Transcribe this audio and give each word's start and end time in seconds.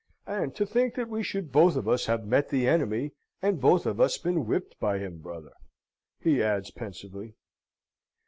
"And 0.25 0.55
to 0.55 0.65
think 0.65 0.95
that 0.95 1.09
we 1.09 1.21
should 1.21 1.51
both 1.51 1.75
of 1.75 1.87
us 1.87 2.07
have 2.07 2.25
met 2.25 2.49
the 2.49 2.67
enemy, 2.67 3.11
and 3.39 3.61
both 3.61 3.85
of 3.85 4.01
us 4.01 4.17
been 4.17 4.47
whipped 4.47 4.79
by 4.79 4.97
him, 4.97 5.19
brother!" 5.19 5.53
he 6.19 6.41
adds 6.41 6.71
pensively. 6.71 7.35